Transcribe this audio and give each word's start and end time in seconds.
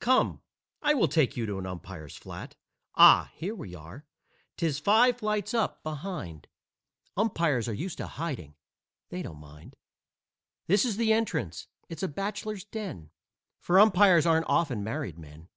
Come, 0.00 0.40
I 0.80 0.94
will 0.94 1.06
take 1.06 1.36
you 1.36 1.44
to 1.44 1.58
an 1.58 1.66
umpire's 1.66 2.16
flat. 2.16 2.56
Ah! 2.96 3.30
Here 3.34 3.54
we 3.54 3.74
are! 3.74 4.06
'Tis 4.56 4.78
five 4.78 5.18
flights 5.18 5.52
up, 5.52 5.82
behind; 5.82 6.48
Umpires 7.14 7.68
are 7.68 7.74
used 7.74 7.98
to 7.98 8.06
hiding 8.06 8.54
they 9.10 9.20
don't 9.20 9.36
mind. 9.38 9.76
This 10.66 10.86
is 10.86 10.96
the 10.96 11.12
entrance. 11.12 11.66
It's 11.90 12.02
a 12.02 12.08
bachelor's 12.08 12.64
den, 12.64 13.10
For 13.60 13.78
umpires 13.78 14.24
aren't 14.24 14.48
often 14.48 14.82
married 14.82 15.18
men. 15.18 15.50